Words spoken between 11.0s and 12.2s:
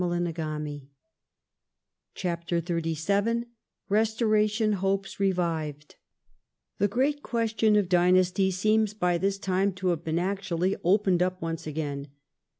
up once again.